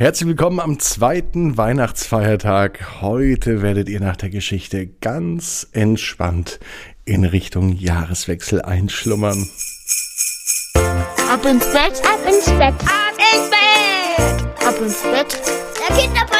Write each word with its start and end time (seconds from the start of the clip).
Herzlich 0.00 0.28
willkommen 0.28 0.60
am 0.60 0.78
zweiten 0.78 1.58
Weihnachtsfeiertag. 1.58 3.02
Heute 3.02 3.60
werdet 3.60 3.90
ihr 3.90 4.00
nach 4.00 4.16
der 4.16 4.30
Geschichte 4.30 4.86
ganz 4.86 5.68
entspannt 5.72 6.58
in 7.04 7.26
Richtung 7.26 7.76
Jahreswechsel 7.76 8.62
einschlummern. 8.62 9.46
Ab 11.30 11.44
ins 11.44 11.66
Bett, 11.66 12.00
ab 12.02 12.26
ins 12.26 12.46
Bett, 12.46 12.74
ab 12.80 13.18
ins 13.18 13.50
Bett, 13.50 14.66
ab 14.66 14.80
ins 14.80 15.02
Bett. 15.02 15.38
Der 15.86 15.96
Kinderpodcast. 15.98 16.39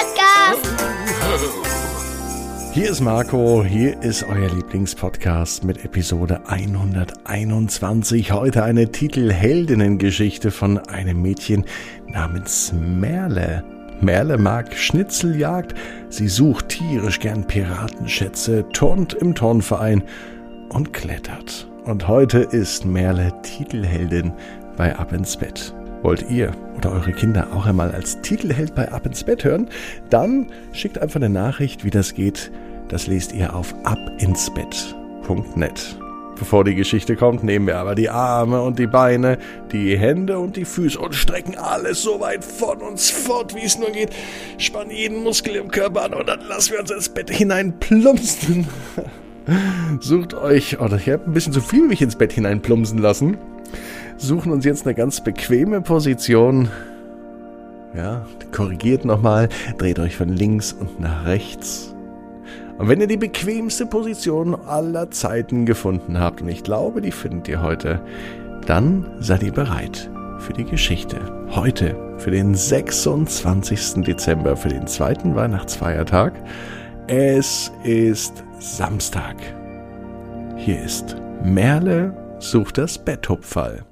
Hier 2.73 2.89
ist 2.89 3.01
Marco, 3.01 3.65
hier 3.65 4.01
ist 4.01 4.23
euer 4.23 4.49
Lieblingspodcast 4.49 5.65
mit 5.65 5.85
Episode 5.85 6.41
121. 6.47 8.31
Heute 8.31 8.63
eine 8.63 8.93
Titelheldinnengeschichte 8.93 10.53
von 10.53 10.79
einem 10.79 11.21
Mädchen 11.21 11.65
namens 12.07 12.73
Merle. 12.73 13.65
Merle 14.01 14.39
mag 14.39 14.73
Schnitzeljagd, 14.73 15.75
sie 16.11 16.29
sucht 16.29 16.69
tierisch 16.69 17.19
gern 17.19 17.45
Piratenschätze, 17.45 18.65
turnt 18.73 19.15
im 19.15 19.35
Turnverein 19.35 20.05
und 20.69 20.93
klettert. 20.93 21.69
Und 21.87 22.07
heute 22.07 22.39
ist 22.39 22.85
Merle 22.85 23.33
Titelheldin 23.43 24.33
bei 24.77 24.95
Ab 24.95 25.13
ins 25.13 25.37
Bett. 25.37 25.75
Wollt 26.03 26.31
ihr 26.31 26.53
oder 26.77 26.93
eure 26.93 27.13
Kinder 27.13 27.49
auch 27.55 27.67
einmal 27.67 27.93
als 27.93 28.23
Titelheld 28.23 28.75
bei 28.75 28.91
Ab 28.91 29.05
ins 29.05 29.23
Bett 29.23 29.45
hören? 29.45 29.69
Dann 30.09 30.47
schickt 30.73 30.99
einfach 30.99 31.17
eine 31.17 31.29
Nachricht, 31.29 31.85
wie 31.85 31.91
das 31.91 32.15
geht. 32.15 32.51
Das 32.89 33.07
lest 33.07 33.35
ihr 33.35 33.55
auf 33.55 33.75
abinsbett.net. 33.85 35.99
Bevor 36.39 36.65
die 36.65 36.75
Geschichte 36.75 37.17
kommt, 37.17 37.45
nehmen 37.45 37.67
wir 37.67 37.77
aber 37.77 37.95
die 37.95 38.09
Arme 38.09 38.63
und 38.63 38.79
die 38.79 38.87
Beine, 38.87 39.37
die 39.73 39.99
Hände 39.99 40.39
und 40.39 40.57
die 40.57 40.65
Füße 40.65 40.99
und 40.99 41.15
strecken 41.15 41.59
alles 41.59 42.03
so 42.03 42.19
weit 42.19 42.43
von 42.43 42.79
uns 42.79 43.11
fort, 43.11 43.55
wie 43.55 43.67
es 43.67 43.79
nur 43.79 43.91
geht. 43.91 44.09
Spannen 44.57 44.91
jeden 44.91 45.23
Muskel 45.23 45.57
im 45.57 45.71
Körper 45.71 46.05
an 46.05 46.15
und 46.15 46.31
dann 46.31 46.41
lassen 46.49 46.73
wir 46.73 46.81
uns 46.81 46.91
ins 46.91 47.11
Bett 47.11 47.29
hinein 47.29 47.79
plumpsen. 47.79 48.67
Sucht 50.01 50.33
euch, 50.33 50.81
oder 50.81 50.97
ich 50.97 51.11
habe 51.11 51.27
ein 51.27 51.35
bisschen 51.35 51.53
zu 51.53 51.61
viel 51.61 51.87
mich 51.87 52.01
ins 52.01 52.17
Bett 52.17 52.33
hinein 52.33 52.63
plumpsen 52.63 52.99
lassen 52.99 53.37
suchen 54.21 54.53
uns 54.53 54.65
jetzt 54.65 54.87
eine 54.87 54.95
ganz 54.95 55.23
bequeme 55.23 55.81
Position. 55.81 56.69
Ja, 57.95 58.27
korrigiert 58.53 59.05
nochmal, 59.05 59.49
dreht 59.79 59.99
euch 59.99 60.17
von 60.17 60.29
links 60.29 60.73
und 60.73 61.01
nach 61.01 61.27
rechts. 61.27 61.95
Und 62.79 62.89
wenn 62.89 63.01
ihr 63.01 63.07
die 63.07 63.17
bequemste 63.17 63.87
Position 63.87 64.55
aller 64.55 65.11
Zeiten 65.11 65.67
gefunden 65.67 66.19
habt, 66.19 66.41
und 66.41 66.49
ich 66.49 66.63
glaube, 66.63 67.01
die 67.01 67.11
findet 67.11 67.49
ihr 67.49 67.63
heute, 67.63 68.01
dann 68.67 69.07
seid 69.19 69.43
ihr 69.43 69.53
bereit 69.53 70.11
für 70.39 70.53
die 70.53 70.65
Geschichte. 70.65 71.19
Heute, 71.51 71.97
für 72.19 72.31
den 72.31 72.55
26. 72.55 74.05
Dezember, 74.05 74.57
für 74.57 74.69
den 74.69 74.87
zweiten 74.87 75.35
Weihnachtsfeiertag. 75.35 76.33
Es 77.07 77.73
ist 77.85 78.45
Samstag. 78.59 79.37
Hier 80.57 80.83
ist 80.83 81.17
Merle 81.43 82.15
sucht 82.39 82.79
das 82.79 82.99
Betthupferl. 82.99 83.85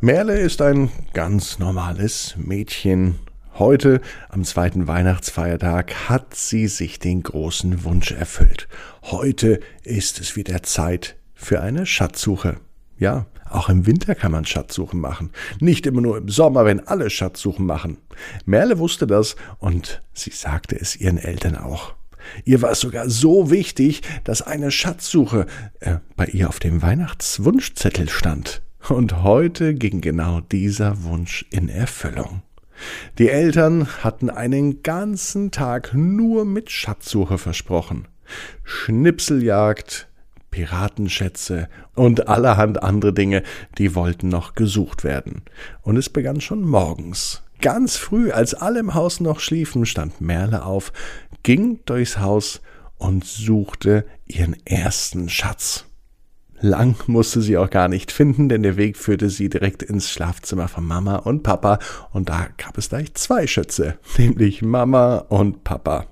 Merle 0.00 0.38
ist 0.38 0.62
ein 0.62 0.92
ganz 1.12 1.58
normales 1.58 2.36
Mädchen. 2.36 3.18
Heute, 3.58 4.00
am 4.28 4.44
zweiten 4.44 4.86
Weihnachtsfeiertag, 4.86 6.08
hat 6.08 6.36
sie 6.36 6.68
sich 6.68 7.00
den 7.00 7.24
großen 7.24 7.82
Wunsch 7.82 8.12
erfüllt. 8.12 8.68
Heute 9.02 9.58
ist 9.82 10.20
es 10.20 10.36
wieder 10.36 10.62
Zeit 10.62 11.16
für 11.34 11.62
eine 11.62 11.84
Schatzsuche. 11.84 12.60
Ja, 12.96 13.26
auch 13.50 13.68
im 13.70 13.86
Winter 13.86 14.14
kann 14.14 14.30
man 14.30 14.44
Schatzsuchen 14.44 15.00
machen. 15.00 15.32
Nicht 15.58 15.84
immer 15.84 16.00
nur 16.00 16.18
im 16.18 16.28
Sommer, 16.28 16.64
wenn 16.64 16.86
alle 16.86 17.10
Schatzsuchen 17.10 17.66
machen. 17.66 17.98
Merle 18.46 18.78
wusste 18.78 19.08
das 19.08 19.34
und 19.58 20.00
sie 20.12 20.30
sagte 20.30 20.80
es 20.80 20.94
ihren 20.94 21.18
Eltern 21.18 21.56
auch. 21.56 21.94
Ihr 22.44 22.62
war 22.62 22.70
es 22.70 22.78
sogar 22.78 23.10
so 23.10 23.50
wichtig, 23.50 24.02
dass 24.22 24.42
eine 24.42 24.70
Schatzsuche 24.70 25.46
äh, 25.80 25.96
bei 26.14 26.26
ihr 26.26 26.48
auf 26.48 26.60
dem 26.60 26.82
Weihnachtswunschzettel 26.82 28.08
stand. 28.08 28.62
Und 28.88 29.22
heute 29.22 29.74
ging 29.74 30.00
genau 30.00 30.40
dieser 30.40 31.04
Wunsch 31.04 31.44
in 31.50 31.68
Erfüllung. 31.68 32.42
Die 33.18 33.28
Eltern 33.28 33.86
hatten 34.02 34.30
einen 34.30 34.82
ganzen 34.82 35.50
Tag 35.50 35.92
nur 35.92 36.46
mit 36.46 36.70
Schatzsuche 36.70 37.36
versprochen. 37.36 38.08
Schnipseljagd, 38.64 40.08
Piratenschätze 40.50 41.68
und 41.94 42.28
allerhand 42.28 42.82
andere 42.82 43.12
Dinge, 43.12 43.42
die 43.76 43.94
wollten 43.94 44.28
noch 44.28 44.54
gesucht 44.54 45.04
werden. 45.04 45.42
Und 45.82 45.98
es 45.98 46.08
begann 46.08 46.40
schon 46.40 46.62
morgens. 46.62 47.42
Ganz 47.60 47.96
früh, 47.96 48.30
als 48.30 48.54
alle 48.54 48.80
im 48.80 48.94
Haus 48.94 49.20
noch 49.20 49.40
schliefen, 49.40 49.84
stand 49.84 50.22
Merle 50.22 50.64
auf, 50.64 50.92
ging 51.42 51.80
durchs 51.84 52.18
Haus 52.18 52.62
und 52.96 53.24
suchte 53.24 54.06
ihren 54.26 54.56
ersten 54.64 55.28
Schatz. 55.28 55.87
Lang 56.60 56.96
musste 57.06 57.40
sie 57.40 57.56
auch 57.56 57.70
gar 57.70 57.88
nicht 57.88 58.10
finden, 58.10 58.48
denn 58.48 58.62
der 58.62 58.76
Weg 58.76 58.96
führte 58.96 59.30
sie 59.30 59.48
direkt 59.48 59.82
ins 59.82 60.10
Schlafzimmer 60.10 60.68
von 60.68 60.84
Mama 60.84 61.16
und 61.16 61.42
Papa, 61.42 61.78
und 62.12 62.28
da 62.28 62.48
gab 62.56 62.76
es 62.78 62.88
gleich 62.88 63.14
zwei 63.14 63.46
Schätze, 63.46 63.98
nämlich 64.16 64.62
Mama 64.62 65.18
und 65.18 65.62
Papa. 65.62 66.06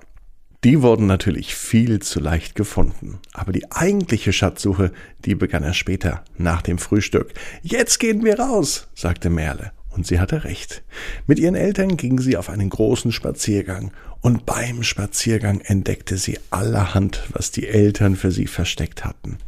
Die 0.65 0.83
wurden 0.83 1.07
natürlich 1.07 1.55
viel 1.55 2.01
zu 2.01 2.19
leicht 2.19 2.55
gefunden. 2.55 3.19
Aber 3.33 3.53
die 3.53 3.71
eigentliche 3.71 4.33
Schatzsuche, 4.33 4.91
die 5.25 5.35
begann 5.35 5.63
erst 5.63 5.79
später, 5.79 6.25
nach 6.39 6.63
dem 6.63 6.79
Frühstück. 6.79 7.35
Jetzt 7.63 8.01
gehen 8.01 8.25
wir 8.25 8.39
raus, 8.41 8.89
sagte 8.95 9.31
Merle. 9.31 9.73
Und 9.91 10.07
sie 10.07 10.21
hatte 10.21 10.45
recht. 10.45 10.83
Mit 11.27 11.39
ihren 11.39 11.55
Eltern 11.55 11.97
ging 11.97 12.19
sie 12.19 12.37
auf 12.37 12.51
einen 12.51 12.69
großen 12.69 13.13
Spaziergang, 13.13 13.93
und 14.21 14.47
beim 14.47 14.83
Spaziergang 14.83 15.61
entdeckte 15.61 16.17
sie 16.17 16.39
allerhand, 16.51 17.23
was 17.33 17.51
die 17.51 17.67
Eltern 17.67 18.17
für 18.17 18.31
sie 18.31 18.47
versteckt 18.47 19.05
hatten. 19.05 19.39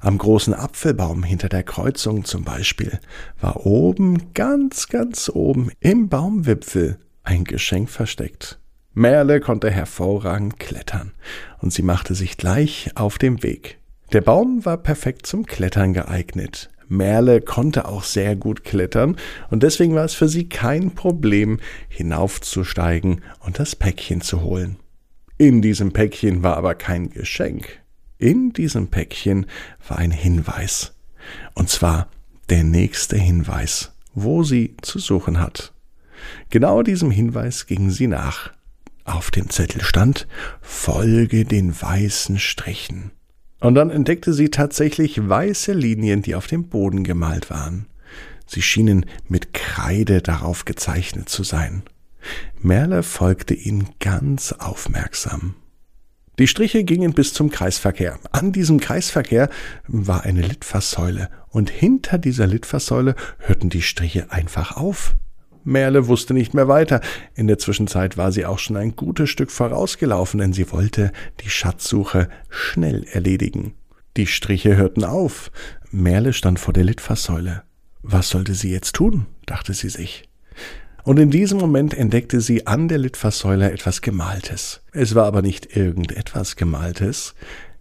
Am 0.00 0.18
großen 0.18 0.54
Apfelbaum 0.54 1.22
hinter 1.22 1.48
der 1.48 1.62
Kreuzung 1.62 2.24
zum 2.24 2.44
Beispiel 2.44 2.98
war 3.40 3.66
oben, 3.66 4.34
ganz, 4.34 4.88
ganz 4.88 5.30
oben 5.32 5.70
im 5.80 6.08
Baumwipfel 6.08 6.98
ein 7.22 7.44
Geschenk 7.44 7.90
versteckt. 7.90 8.58
Merle 8.92 9.40
konnte 9.40 9.70
hervorragend 9.70 10.60
klettern, 10.60 11.12
und 11.60 11.72
sie 11.72 11.82
machte 11.82 12.14
sich 12.14 12.36
gleich 12.36 12.90
auf 12.94 13.18
den 13.18 13.42
Weg. 13.42 13.78
Der 14.12 14.20
Baum 14.20 14.64
war 14.64 14.76
perfekt 14.76 15.26
zum 15.26 15.46
Klettern 15.46 15.94
geeignet. 15.94 16.70
Merle 16.88 17.40
konnte 17.40 17.86
auch 17.86 18.04
sehr 18.04 18.36
gut 18.36 18.64
klettern, 18.64 19.16
und 19.50 19.62
deswegen 19.62 19.94
war 19.94 20.04
es 20.04 20.14
für 20.14 20.28
sie 20.28 20.48
kein 20.48 20.94
Problem, 20.94 21.60
hinaufzusteigen 21.88 23.22
und 23.40 23.58
das 23.58 23.76
Päckchen 23.76 24.20
zu 24.20 24.42
holen. 24.42 24.76
In 25.36 25.62
diesem 25.62 25.92
Päckchen 25.92 26.42
war 26.42 26.56
aber 26.56 26.74
kein 26.74 27.10
Geschenk. 27.10 27.80
In 28.18 28.52
diesem 28.52 28.88
Päckchen 28.88 29.46
war 29.88 29.98
ein 29.98 30.12
Hinweis. 30.12 30.94
Und 31.54 31.68
zwar 31.68 32.08
der 32.50 32.62
nächste 32.62 33.16
Hinweis, 33.16 33.92
wo 34.14 34.44
sie 34.44 34.76
zu 34.82 34.98
suchen 34.98 35.40
hat. 35.40 35.72
Genau 36.50 36.82
diesem 36.82 37.10
Hinweis 37.10 37.66
ging 37.66 37.90
sie 37.90 38.06
nach. 38.06 38.52
Auf 39.04 39.30
dem 39.30 39.50
Zettel 39.50 39.82
stand 39.82 40.26
Folge 40.62 41.44
den 41.44 41.80
weißen 41.80 42.38
Strichen. 42.38 43.10
Und 43.64 43.76
dann 43.76 43.88
entdeckte 43.88 44.34
sie 44.34 44.50
tatsächlich 44.50 45.26
weiße 45.26 45.72
Linien, 45.72 46.20
die 46.20 46.34
auf 46.34 46.46
dem 46.46 46.68
Boden 46.68 47.02
gemalt 47.02 47.48
waren. 47.48 47.86
Sie 48.46 48.60
schienen 48.60 49.06
mit 49.26 49.54
Kreide 49.54 50.20
darauf 50.20 50.66
gezeichnet 50.66 51.30
zu 51.30 51.44
sein. 51.44 51.82
Merle 52.60 53.02
folgte 53.02 53.54
ihnen 53.54 53.88
ganz 54.00 54.52
aufmerksam. 54.52 55.54
Die 56.38 56.46
Striche 56.46 56.84
gingen 56.84 57.14
bis 57.14 57.32
zum 57.32 57.48
Kreisverkehr. 57.48 58.18
An 58.32 58.52
diesem 58.52 58.80
Kreisverkehr 58.80 59.48
war 59.88 60.24
eine 60.24 60.42
Litfaßsäule 60.42 61.30
und 61.48 61.70
hinter 61.70 62.18
dieser 62.18 62.46
Litfaßsäule 62.46 63.14
hörten 63.38 63.70
die 63.70 63.80
Striche 63.80 64.30
einfach 64.30 64.76
auf. 64.76 65.14
Merle 65.64 66.08
wusste 66.08 66.34
nicht 66.34 66.54
mehr 66.54 66.68
weiter. 66.68 67.00
In 67.34 67.46
der 67.46 67.58
Zwischenzeit 67.58 68.16
war 68.16 68.30
sie 68.32 68.46
auch 68.46 68.58
schon 68.58 68.76
ein 68.76 68.96
gutes 68.96 69.30
Stück 69.30 69.50
vorausgelaufen, 69.50 70.38
denn 70.38 70.52
sie 70.52 70.70
wollte 70.70 71.10
die 71.40 71.50
Schatzsuche 71.50 72.28
schnell 72.50 73.04
erledigen. 73.04 73.74
Die 74.16 74.26
Striche 74.26 74.76
hörten 74.76 75.04
auf. 75.04 75.50
Merle 75.90 76.32
stand 76.32 76.60
vor 76.60 76.74
der 76.74 76.84
Litfaßsäule. 76.84 77.62
Was 78.02 78.28
sollte 78.28 78.54
sie 78.54 78.70
jetzt 78.70 78.94
tun? 78.94 79.26
dachte 79.46 79.72
sie 79.72 79.88
sich. 79.88 80.28
Und 81.02 81.18
in 81.18 81.30
diesem 81.30 81.58
Moment 81.58 81.94
entdeckte 81.94 82.40
sie 82.40 82.66
an 82.66 82.88
der 82.88 82.98
Litfaßsäule 82.98 83.70
etwas 83.70 84.02
Gemaltes. 84.02 84.82
Es 84.92 85.14
war 85.14 85.26
aber 85.26 85.42
nicht 85.42 85.76
irgendetwas 85.76 86.56
Gemaltes, 86.56 87.34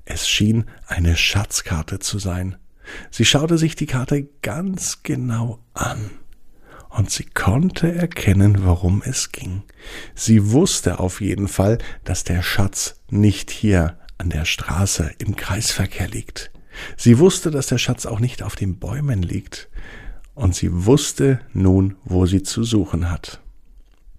es 0.05 0.27
schien 0.27 0.65
eine 0.87 1.15
Schatzkarte 1.15 1.99
zu 1.99 2.19
sein. 2.19 2.57
Sie 3.11 3.23
schaute 3.23 3.57
sich 3.57 3.75
die 3.75 3.85
Karte 3.85 4.27
ganz 4.41 5.03
genau 5.03 5.59
an 5.73 6.09
und 6.93 7.09
sie 7.09 7.25
konnte 7.25 7.93
erkennen, 7.93 8.65
worum 8.65 9.01
es 9.03 9.31
ging. 9.31 9.63
Sie 10.15 10.51
wusste 10.51 10.99
auf 10.99 11.21
jeden 11.21 11.47
Fall, 11.47 11.79
dass 12.03 12.23
der 12.23 12.41
Schatz 12.41 13.01
nicht 13.09 13.51
hier 13.51 13.97
an 14.17 14.29
der 14.29 14.45
Straße 14.45 15.11
im 15.17 15.35
Kreisverkehr 15.35 16.07
liegt. 16.07 16.51
Sie 16.97 17.19
wusste, 17.19 17.51
dass 17.51 17.67
der 17.67 17.77
Schatz 17.77 18.05
auch 18.05 18.19
nicht 18.19 18.43
auf 18.43 18.55
den 18.55 18.79
Bäumen 18.79 19.21
liegt 19.21 19.69
und 20.35 20.55
sie 20.55 20.85
wusste 20.85 21.39
nun, 21.51 21.95
wo 22.03 22.25
sie 22.25 22.43
zu 22.43 22.63
suchen 22.63 23.09
hat. 23.09 23.42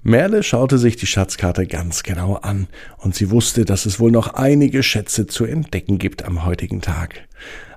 Merle 0.07 0.43
schaute 0.43 0.77
sich 0.77 0.97
die 0.97 1.07
Schatzkarte 1.07 1.67
ganz 1.67 2.03
genau 2.03 2.35
an, 2.35 2.69
und 2.99 3.15
sie 3.15 3.31
wusste, 3.31 3.65
dass 3.65 3.87
es 3.87 3.99
wohl 3.99 4.11
noch 4.11 4.35
einige 4.35 4.83
Schätze 4.83 5.27
zu 5.27 5.47
entdecken 5.47 5.97
gibt 5.97 6.27
am 6.27 6.45
heutigen 6.45 6.83
Tag. 6.83 7.27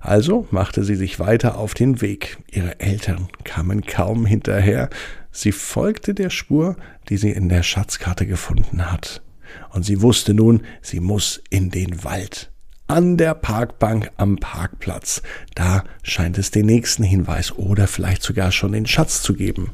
Also 0.01 0.45
machte 0.51 0.83
sie 0.83 0.97
sich 0.97 1.21
weiter 1.21 1.57
auf 1.57 1.73
den 1.73 2.01
Weg. 2.01 2.37
Ihre 2.51 2.81
Eltern 2.81 3.29
kamen 3.45 3.85
kaum 3.85 4.25
hinterher. 4.25 4.89
Sie 5.31 5.53
folgte 5.53 6.13
der 6.13 6.29
Spur, 6.29 6.75
die 7.07 7.15
sie 7.15 7.31
in 7.31 7.47
der 7.47 7.63
Schatzkarte 7.63 8.27
gefunden 8.27 8.91
hat. 8.91 9.21
Und 9.69 9.85
sie 9.85 10.01
wusste 10.01 10.33
nun, 10.33 10.63
sie 10.81 10.99
muss 10.99 11.41
in 11.49 11.71
den 11.71 12.03
Wald. 12.03 12.51
An 12.87 13.15
der 13.15 13.35
Parkbank 13.35 14.11
am 14.17 14.35
Parkplatz. 14.35 15.21
Da 15.55 15.85
scheint 16.03 16.37
es 16.37 16.51
den 16.51 16.65
nächsten 16.65 17.03
Hinweis 17.03 17.53
oder 17.53 17.87
vielleicht 17.87 18.21
sogar 18.21 18.51
schon 18.51 18.73
den 18.73 18.85
Schatz 18.85 19.21
zu 19.21 19.33
geben. 19.33 19.71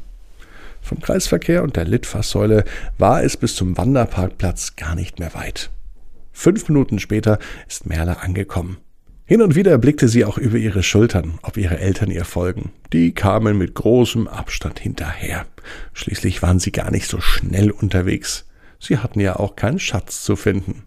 Vom 0.84 1.00
Kreisverkehr 1.00 1.62
und 1.62 1.76
der 1.76 1.86
Litfaßsäule 1.86 2.64
war 2.98 3.22
es 3.22 3.38
bis 3.38 3.56
zum 3.56 3.78
Wanderparkplatz 3.78 4.76
gar 4.76 4.94
nicht 4.94 5.18
mehr 5.18 5.32
weit. 5.32 5.70
Fünf 6.30 6.68
Minuten 6.68 6.98
später 6.98 7.38
ist 7.66 7.86
Merle 7.86 8.20
angekommen. 8.20 8.76
Hin 9.24 9.40
und 9.40 9.54
wieder 9.54 9.78
blickte 9.78 10.08
sie 10.08 10.26
auch 10.26 10.36
über 10.36 10.58
ihre 10.58 10.82
Schultern, 10.82 11.38
ob 11.40 11.56
ihre 11.56 11.78
Eltern 11.78 12.10
ihr 12.10 12.26
folgen. 12.26 12.72
Die 12.92 13.14
kamen 13.14 13.56
mit 13.56 13.74
großem 13.74 14.28
Abstand 14.28 14.78
hinterher. 14.78 15.46
Schließlich 15.94 16.42
waren 16.42 16.60
sie 16.60 16.70
gar 16.70 16.90
nicht 16.90 17.08
so 17.08 17.18
schnell 17.18 17.70
unterwegs. 17.70 18.44
Sie 18.78 18.98
hatten 18.98 19.20
ja 19.20 19.36
auch 19.36 19.56
keinen 19.56 19.78
Schatz 19.78 20.22
zu 20.22 20.36
finden. 20.36 20.82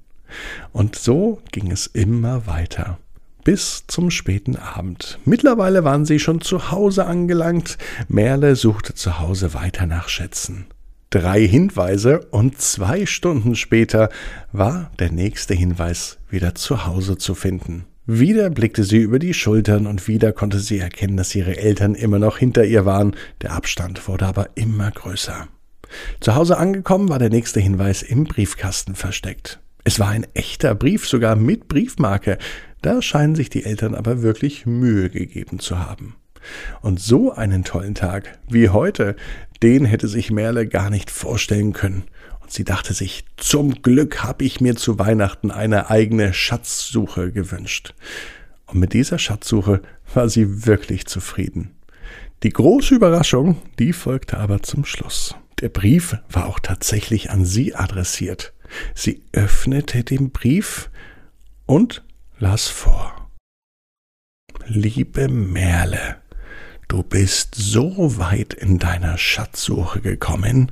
Und 0.73 0.95
so 0.95 1.41
ging 1.51 1.71
es 1.71 1.88
immer 1.88 2.45
weiter 2.45 2.99
bis 3.47 3.85
zum 3.88 4.11
späten 4.11 4.57
Abend. 4.57 5.19
Mittlerweile 5.23 5.85
waren 5.85 6.03
sie 6.03 6.19
schon 6.19 6.41
zu 6.41 6.69
Hause 6.69 7.05
angelangt. 7.05 7.77
Merle 8.09 8.57
suchte 8.57 8.94
zu 8.94 9.21
Hause 9.21 9.53
weiter 9.53 9.85
nach 9.85 10.09
Schätzen. 10.09 10.65
Drei 11.11 11.47
Hinweise 11.47 12.19
und 12.31 12.59
zwei 12.59 13.05
Stunden 13.05 13.55
später 13.55 14.09
war 14.51 14.91
der 14.99 15.13
nächste 15.13 15.53
Hinweis 15.53 16.17
wieder 16.29 16.55
zu 16.55 16.85
Hause 16.85 17.17
zu 17.17 17.35
finden. 17.35 17.85
Wieder 18.05 18.49
blickte 18.49 18.83
sie 18.83 18.97
über 18.97 19.17
die 19.17 19.33
Schultern 19.33 19.88
und 19.88 20.09
wieder 20.09 20.33
konnte 20.33 20.59
sie 20.59 20.79
erkennen, 20.79 21.15
dass 21.15 21.33
ihre 21.33 21.55
Eltern 21.55 21.95
immer 21.95 22.19
noch 22.19 22.38
hinter 22.39 22.65
ihr 22.65 22.85
waren. 22.85 23.15
Der 23.41 23.53
Abstand 23.53 24.09
wurde 24.09 24.25
aber 24.25 24.49
immer 24.55 24.91
größer. 24.91 25.47
Zu 26.19 26.35
Hause 26.35 26.57
angekommen 26.57 27.07
war 27.07 27.17
der 27.17 27.29
nächste 27.29 27.61
Hinweis 27.61 28.01
im 28.01 28.25
Briefkasten 28.25 28.94
versteckt. 28.94 29.61
Es 29.87 30.01
war 30.01 30.09
ein 30.09 30.27
echter 30.33 30.75
Brief, 30.75 31.07
sogar 31.07 31.37
mit 31.37 31.69
Briefmarke. 31.69 32.39
Da 32.81 33.01
scheinen 33.01 33.35
sich 33.35 33.49
die 33.49 33.63
Eltern 33.63 33.95
aber 33.95 34.21
wirklich 34.21 34.65
Mühe 34.65 35.09
gegeben 35.09 35.59
zu 35.59 35.79
haben. 35.79 36.17
Und 36.81 36.99
so 36.99 37.31
einen 37.31 37.63
tollen 37.63 37.95
Tag 37.95 38.37
wie 38.49 38.67
heute, 38.67 39.15
den 39.63 39.85
hätte 39.85 40.09
sich 40.09 40.29
Merle 40.29 40.67
gar 40.67 40.89
nicht 40.89 41.09
vorstellen 41.09 41.71
können. 41.71 42.03
Und 42.41 42.51
sie 42.51 42.65
dachte 42.65 42.93
sich, 42.93 43.23
zum 43.37 43.81
Glück 43.81 44.25
habe 44.25 44.43
ich 44.43 44.59
mir 44.59 44.75
zu 44.75 44.99
Weihnachten 44.99 45.51
eine 45.51 45.89
eigene 45.89 46.33
Schatzsuche 46.33 47.31
gewünscht. 47.31 47.93
Und 48.65 48.81
mit 48.81 48.91
dieser 48.91 49.19
Schatzsuche 49.19 49.81
war 50.13 50.27
sie 50.27 50.65
wirklich 50.65 51.05
zufrieden. 51.05 51.77
Die 52.43 52.51
große 52.51 52.93
Überraschung, 52.93 53.61
die 53.79 53.93
folgte 53.93 54.37
aber 54.37 54.61
zum 54.63 54.83
Schluss. 54.83 55.33
Der 55.61 55.69
Brief 55.69 56.17
war 56.29 56.47
auch 56.47 56.59
tatsächlich 56.59 57.31
an 57.31 57.45
sie 57.45 57.73
adressiert. 57.73 58.51
Sie 58.93 59.23
öffnete 59.31 60.03
den 60.03 60.31
Brief 60.31 60.89
und 61.65 62.03
las 62.39 62.67
vor. 62.67 63.29
Liebe 64.65 65.29
Merle, 65.29 66.17
du 66.87 67.03
bist 67.03 67.55
so 67.55 68.17
weit 68.17 68.53
in 68.53 68.79
deiner 68.79 69.17
Schatzsuche 69.17 70.01
gekommen, 70.01 70.71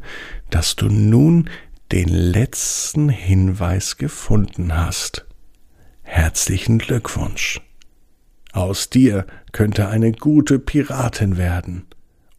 dass 0.49 0.75
du 0.75 0.87
nun 0.87 1.49
den 1.91 2.09
letzten 2.09 3.09
Hinweis 3.09 3.97
gefunden 3.97 4.75
hast. 4.75 5.25
Herzlichen 6.01 6.77
Glückwunsch. 6.77 7.61
Aus 8.51 8.89
dir 8.89 9.25
könnte 9.51 9.89
eine 9.89 10.11
gute 10.11 10.59
Piratin 10.59 11.37
werden 11.37 11.85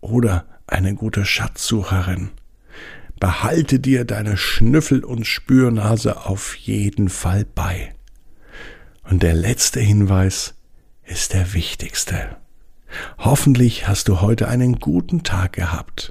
oder 0.01 0.47
eine 0.67 0.95
gute 0.95 1.25
Schatzsucherin. 1.25 2.31
Behalte 3.19 3.81
dir 3.81 4.05
deine 4.05 4.37
Schnüffel- 4.37 5.05
und 5.05 5.27
Spürnase 5.27 6.27
auf 6.27 6.55
jeden 6.57 7.09
Fall 7.09 7.45
bei. 7.45 7.95
Und 9.05 9.23
der 9.23 9.35
letzte 9.35 9.81
Hinweis 9.81 10.55
ist 11.05 11.33
der 11.33 11.55
wichtigste. 11.55 12.37
Hoffentlich 13.19 13.89
hast 13.89 14.09
du 14.09 14.21
heute 14.21 14.49
einen 14.49 14.79
guten 14.79 15.23
Tag 15.23 15.55
gehabt. 15.55 16.11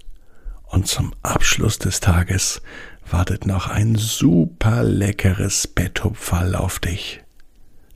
Und 0.63 0.87
zum 0.87 1.13
Abschluss 1.21 1.77
des 1.77 1.99
Tages 1.99 2.61
wartet 3.09 3.45
noch 3.45 3.67
ein 3.67 3.95
super 3.95 4.83
leckeres 4.83 5.67
Betthupferl 5.67 6.55
auf 6.55 6.79
dich. 6.79 7.23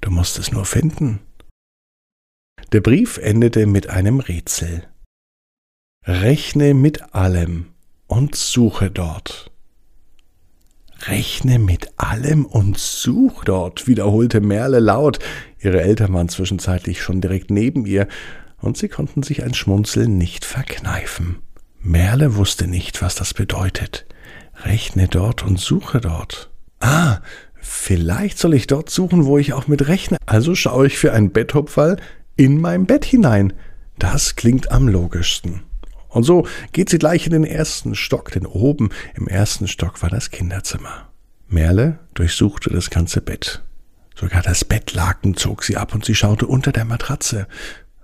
Du 0.01 0.11
musst 0.11 0.37
es 0.37 0.51
nur 0.51 0.65
finden. 0.65 1.19
Der 2.71 2.81
Brief 2.81 3.17
endete 3.17 3.65
mit 3.65 3.89
einem 3.89 4.19
Rätsel. 4.19 4.87
Rechne 6.05 6.73
mit 6.73 7.15
allem 7.15 7.67
und 8.09 8.35
suche 8.35 8.91
dort. 8.91 9.51
Rechne 11.03 11.59
mit 11.59 11.91
allem 11.95 12.45
und 12.45 12.77
such 12.77 13.45
dort, 13.45 13.87
wiederholte 13.87 14.41
Merle 14.41 14.79
laut. 14.79 15.19
Ihre 15.59 15.81
Eltern 15.81 16.13
waren 16.13 16.27
zwischenzeitlich 16.27 17.01
schon 17.01 17.21
direkt 17.21 17.51
neben 17.51 17.85
ihr, 17.85 18.07
und 18.57 18.75
sie 18.75 18.89
konnten 18.89 19.23
sich 19.23 19.43
ein 19.43 19.53
Schmunzeln 19.53 20.17
nicht 20.17 20.43
verkneifen. 20.43 21.37
Merle 21.79 22.35
wusste 22.35 22.67
nicht, 22.67 23.01
was 23.01 23.15
das 23.15 23.33
bedeutet. 23.33 24.05
Rechne 24.63 25.07
dort 25.07 25.45
und 25.45 25.57
suche 25.57 26.01
dort. 26.01 26.49
Ah, 26.81 27.19
vielleicht 27.61 28.37
soll 28.37 28.53
ich 28.53 28.67
dort 28.67 28.89
suchen, 28.89 29.25
wo 29.25 29.37
ich 29.37 29.53
auch 29.53 29.67
mit 29.67 29.87
rechne. 29.87 30.17
Also 30.25 30.55
schaue 30.55 30.87
ich 30.87 30.97
für 30.97 31.13
einen 31.13 31.31
Betthupferl 31.31 31.95
in 32.35 32.59
mein 32.59 32.85
Bett 32.85 33.05
hinein. 33.05 33.53
Das 33.97 34.35
klingt 34.35 34.71
am 34.71 34.89
logischsten. 34.89 35.61
Und 36.09 36.23
so 36.23 36.45
geht 36.71 36.89
sie 36.89 36.97
gleich 36.97 37.25
in 37.25 37.31
den 37.31 37.43
ersten 37.43 37.95
Stock, 37.95 38.31
denn 38.31 38.45
oben 38.45 38.89
im 39.15 39.27
ersten 39.27 39.67
Stock 39.67 40.01
war 40.01 40.09
das 40.09 40.31
Kinderzimmer. 40.31 41.09
Merle 41.47 41.99
durchsuchte 42.13 42.69
das 42.69 42.89
ganze 42.89 43.21
Bett. 43.21 43.63
Sogar 44.15 44.41
das 44.41 44.65
Bettlaken 44.65 45.37
zog 45.37 45.63
sie 45.63 45.77
ab 45.77 45.95
und 45.95 46.03
sie 46.03 46.15
schaute 46.15 46.45
unter 46.45 46.71
der 46.71 46.85
Matratze. 46.85 47.47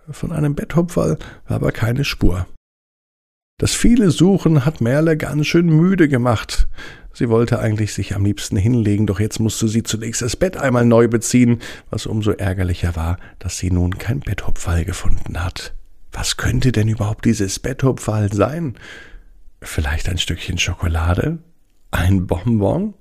Von 0.10 0.32
einem 0.32 0.56
Betthupferl 0.56 1.18
war 1.48 1.56
aber 1.58 1.72
keine 1.72 2.06
Spur. 2.06 2.48
Das 3.58 3.74
viele 3.74 4.12
Suchen 4.12 4.66
hat 4.66 4.82
Merle 4.82 5.18
ganz 5.18 5.48
schön 5.48 5.68
müde 5.68 6.08
gemacht. 6.08 6.68
Sie 7.14 7.30
wollte 7.30 7.60
eigentlich 7.60 7.94
sich 7.94 8.14
am 8.14 8.26
liebsten 8.26 8.58
hinlegen, 8.58 9.08
doch 9.08 9.20
jetzt 9.20 9.40
musste 9.40 9.68
sie 9.68 9.84
zunächst 9.84 10.22
das 10.22 10.36
Bett 10.36 10.58
einmal 10.58 10.86
neu 10.86 11.08
beziehen, 11.08 11.62
was 11.90 12.06
umso 12.06 12.32
ärgerlicher 12.32 12.96
war, 12.98 13.18
dass 13.40 13.58
sie 13.58 13.72
nun 13.72 13.98
kein 13.98 14.20
Betthupferl 14.20 14.84
gefunden 14.84 15.42
hat. 15.42 15.74
Was 16.16 16.38
könnte 16.38 16.72
denn 16.72 16.88
überhaupt 16.88 17.26
dieses 17.26 17.60
Betthupferl 17.60 18.32
sein? 18.32 18.78
Vielleicht 19.62 20.08
ein 20.08 20.18
Stückchen 20.18 20.58
Schokolade? 20.58 21.40
Ein 21.92 22.26
Bonbon? 22.26 22.94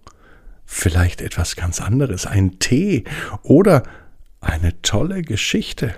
Vielleicht 0.65 1.21
etwas 1.21 1.55
ganz 1.55 1.81
anderes, 1.81 2.27
ein 2.27 2.59
Tee 2.59 3.05
oder 3.45 3.85
eine 4.41 4.83
tolle 4.83 5.23
Geschichte? 5.23 5.95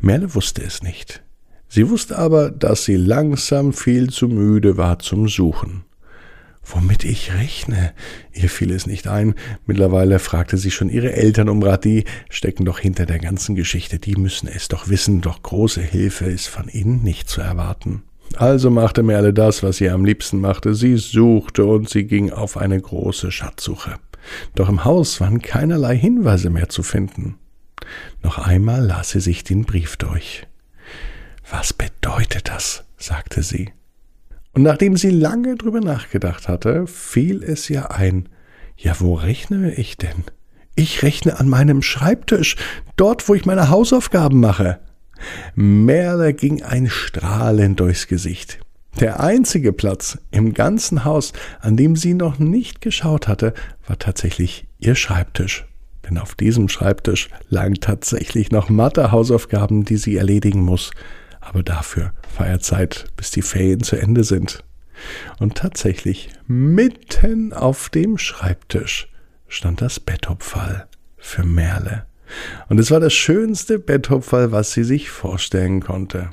Merle 0.00 0.32
wusste 0.36 0.62
es 0.62 0.80
nicht. 0.80 1.24
Sie 1.66 1.90
wusste 1.90 2.18
aber, 2.18 2.52
dass 2.52 2.84
sie 2.84 2.96
langsam 2.96 3.72
viel 3.72 4.10
zu 4.10 4.28
müde 4.28 4.76
war 4.76 5.00
zum 5.00 5.26
Suchen. 5.26 5.84
Womit 6.62 7.04
ich 7.04 7.32
rechne? 7.32 7.94
Ihr 8.32 8.48
fiel 8.48 8.70
es 8.72 8.86
nicht 8.86 9.08
ein. 9.08 9.34
Mittlerweile 9.66 10.18
fragte 10.18 10.56
sie 10.56 10.70
schon 10.70 10.90
ihre 10.90 11.12
Eltern 11.12 11.48
um 11.48 11.62
Rat, 11.62 11.84
die 11.84 12.04
stecken 12.28 12.64
doch 12.64 12.78
hinter 12.78 13.06
der 13.06 13.18
ganzen 13.18 13.54
Geschichte, 13.54 13.98
die 13.98 14.16
müssen 14.16 14.48
es 14.48 14.68
doch 14.68 14.88
wissen, 14.88 15.20
doch 15.20 15.42
große 15.42 15.80
Hilfe 15.80 16.26
ist 16.26 16.46
von 16.46 16.68
ihnen 16.68 17.02
nicht 17.02 17.28
zu 17.28 17.40
erwarten. 17.40 18.02
Also 18.36 18.70
machte 18.70 19.02
Merle 19.02 19.32
das, 19.32 19.62
was 19.62 19.78
sie 19.78 19.90
am 19.90 20.04
liebsten 20.04 20.40
machte. 20.40 20.74
Sie 20.74 20.96
suchte 20.96 21.64
und 21.64 21.88
sie 21.88 22.04
ging 22.04 22.30
auf 22.30 22.56
eine 22.56 22.80
große 22.80 23.32
Schatzsuche. 23.32 23.96
Doch 24.54 24.68
im 24.68 24.84
Haus 24.84 25.20
waren 25.20 25.42
keinerlei 25.42 25.96
Hinweise 25.96 26.50
mehr 26.50 26.68
zu 26.68 26.82
finden. 26.82 27.36
Noch 28.22 28.38
einmal 28.38 28.84
las 28.84 29.10
sie 29.10 29.20
sich 29.20 29.42
den 29.42 29.64
Brief 29.64 29.96
durch. 29.96 30.46
Was 31.50 31.72
bedeutet 31.72 32.48
das? 32.48 32.84
sagte 32.96 33.42
sie. 33.42 33.72
Und 34.52 34.62
nachdem 34.62 34.96
sie 34.96 35.10
lange 35.10 35.56
drüber 35.56 35.80
nachgedacht 35.80 36.48
hatte, 36.48 36.86
fiel 36.86 37.42
es 37.42 37.70
ihr 37.70 37.92
ein, 37.92 38.28
ja, 38.76 38.94
wo 38.98 39.14
rechne 39.14 39.74
ich 39.74 39.96
denn? 39.96 40.24
Ich 40.74 41.02
rechne 41.02 41.38
an 41.38 41.48
meinem 41.48 41.82
Schreibtisch, 41.82 42.56
dort, 42.96 43.28
wo 43.28 43.34
ich 43.34 43.44
meine 43.44 43.68
Hausaufgaben 43.68 44.40
mache. 44.40 44.80
Merle 45.54 46.32
ging 46.32 46.62
ein 46.62 46.88
Strahlen 46.88 47.76
durchs 47.76 48.06
Gesicht. 48.06 48.58
Der 48.98 49.20
einzige 49.20 49.72
Platz 49.72 50.18
im 50.30 50.54
ganzen 50.54 51.04
Haus, 51.04 51.32
an 51.60 51.76
dem 51.76 51.94
sie 51.94 52.14
noch 52.14 52.38
nicht 52.38 52.80
geschaut 52.80 53.28
hatte, 53.28 53.54
war 53.86 53.98
tatsächlich 53.98 54.66
ihr 54.78 54.94
Schreibtisch. 54.94 55.66
Denn 56.08 56.18
auf 56.18 56.34
diesem 56.34 56.68
Schreibtisch 56.68 57.28
lagen 57.48 57.74
tatsächlich 57.74 58.50
noch 58.50 58.68
Mathe-Hausaufgaben, 58.68 59.84
die 59.84 59.96
sie 59.96 60.16
erledigen 60.16 60.62
muss 60.62 60.90
aber 61.40 61.62
dafür 61.62 62.12
Feierzeit, 62.34 63.06
bis 63.16 63.30
die 63.30 63.42
Ferien 63.42 63.82
zu 63.82 63.96
Ende 63.96 64.24
sind. 64.24 64.62
Und 65.38 65.56
tatsächlich 65.56 66.30
mitten 66.46 67.52
auf 67.52 67.88
dem 67.88 68.18
Schreibtisch 68.18 69.08
stand 69.48 69.80
das 69.80 69.98
Betthupferl 70.00 70.86
für 71.16 71.44
Merle. 71.44 72.06
Und 72.68 72.78
es 72.78 72.90
war 72.90 73.00
das 73.00 73.12
schönste 73.12 73.78
Betthupferl, 73.78 74.52
was 74.52 74.72
sie 74.72 74.84
sich 74.84 75.10
vorstellen 75.10 75.80
konnte. 75.80 76.30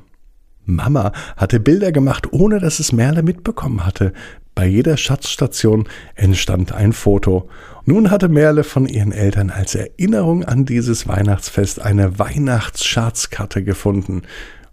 Mama 0.65 1.13
hatte 1.37 1.59
Bilder 1.59 1.91
gemacht, 1.91 2.31
ohne 2.33 2.59
dass 2.59 2.79
es 2.79 2.91
Merle 2.91 3.23
mitbekommen 3.23 3.85
hatte. 3.85 4.13
Bei 4.53 4.65
jeder 4.65 4.97
Schatzstation 4.97 5.87
entstand 6.15 6.71
ein 6.71 6.91
Foto. 6.91 7.49
Nun 7.85 8.11
hatte 8.11 8.27
Merle 8.27 8.63
von 8.63 8.85
ihren 8.85 9.11
Eltern 9.11 9.49
als 9.49 9.75
Erinnerung 9.75 10.43
an 10.43 10.65
dieses 10.65 11.07
Weihnachtsfest 11.07 11.81
eine 11.81 12.19
Weihnachtsschatzkarte 12.19 13.63
gefunden. 13.63 14.23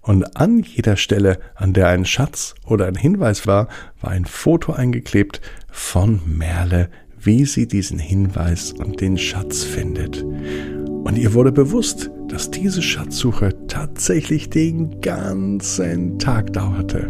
Und 0.04 0.36
an 0.36 0.58
jeder 0.58 0.96
Stelle, 0.96 1.38
an 1.54 1.72
der 1.72 1.88
ein 1.88 2.04
Schatz 2.04 2.54
oder 2.66 2.86
ein 2.86 2.94
Hinweis 2.94 3.46
war, 3.46 3.68
war 4.02 4.10
ein 4.10 4.26
Foto 4.26 4.72
eingeklebt 4.72 5.40
von 5.72 6.20
Merle, 6.26 6.90
wie 7.18 7.46
sie 7.46 7.66
diesen 7.66 7.98
Hinweis 7.98 8.72
und 8.72 9.00
den 9.00 9.16
Schatz 9.16 9.64
findet. 9.64 10.22
Und 10.22 11.16
ihr 11.16 11.32
wurde 11.32 11.52
bewusst, 11.52 12.10
dass 12.28 12.50
diese 12.50 12.82
Schatzsuche 12.82 13.66
tatsächlich 13.66 14.50
den 14.50 15.00
ganzen 15.00 16.18
Tag 16.18 16.52
dauerte. 16.52 17.08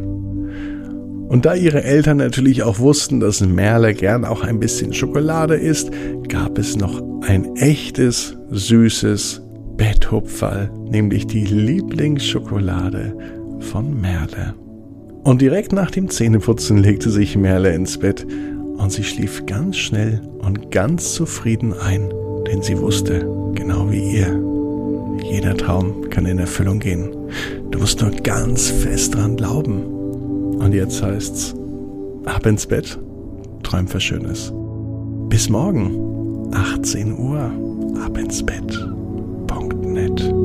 Und 1.28 1.46
da 1.46 1.54
ihre 1.54 1.82
Eltern 1.82 2.18
natürlich 2.18 2.62
auch 2.62 2.78
wussten, 2.78 3.18
dass 3.18 3.40
Merle 3.40 3.94
gern 3.94 4.24
auch 4.24 4.42
ein 4.44 4.60
bisschen 4.60 4.92
Schokolade 4.92 5.56
isst, 5.56 5.90
gab 6.28 6.58
es 6.58 6.76
noch 6.76 7.02
ein 7.22 7.56
echtes, 7.56 8.36
süßes 8.50 9.43
Betthupferl, 9.76 10.70
nämlich 10.90 11.26
die 11.26 11.44
Lieblingsschokolade 11.44 13.16
von 13.60 14.00
Merle. 14.00 14.54
Und 15.24 15.40
direkt 15.40 15.72
nach 15.72 15.90
dem 15.90 16.10
Zähneputzen 16.10 16.78
legte 16.78 17.10
sich 17.10 17.36
Merle 17.36 17.74
ins 17.74 17.98
Bett 17.98 18.26
und 18.76 18.92
sie 18.92 19.04
schlief 19.04 19.46
ganz 19.46 19.76
schnell 19.76 20.20
und 20.38 20.70
ganz 20.70 21.14
zufrieden 21.14 21.72
ein, 21.72 22.12
denn 22.46 22.62
sie 22.62 22.78
wusste, 22.78 23.20
genau 23.54 23.90
wie 23.90 24.18
ihr, 24.18 24.38
jeder 25.22 25.56
Traum 25.56 26.10
kann 26.10 26.26
in 26.26 26.38
Erfüllung 26.38 26.78
gehen. 26.78 27.10
Du 27.70 27.78
musst 27.78 28.00
nur 28.00 28.10
ganz 28.10 28.68
fest 28.68 29.14
dran 29.14 29.36
glauben. 29.36 29.82
Und 30.58 30.72
jetzt 30.72 31.02
heißt's, 31.02 31.54
ab 32.24 32.46
ins 32.46 32.66
Bett, 32.66 32.98
träum 33.62 33.86
was 33.92 34.02
Schönes. 34.02 34.52
Bis 35.28 35.48
morgen, 35.48 36.52
18 36.52 37.18
Uhr, 37.18 37.50
ab 38.04 38.18
ins 38.18 38.44
Bett. 38.44 38.94
Punkt 39.54 39.84
net. 39.84 40.43